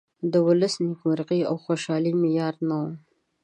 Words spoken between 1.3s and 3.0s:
او خوشالي معیار نه ؤ.